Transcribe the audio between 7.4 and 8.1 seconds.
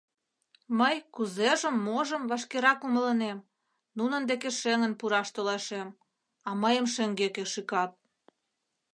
шӱкат.